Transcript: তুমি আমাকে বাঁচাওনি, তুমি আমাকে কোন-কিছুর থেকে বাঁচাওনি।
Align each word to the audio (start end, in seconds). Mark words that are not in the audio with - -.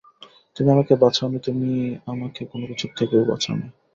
তুমি 0.55 0.69
আমাকে 0.71 0.93
বাঁচাওনি, 1.01 1.37
তুমি 1.47 1.69
আমাকে 2.07 2.41
কোন-কিছুর 2.51 2.91
থেকে 2.97 3.15
বাঁচাওনি। 3.29 3.67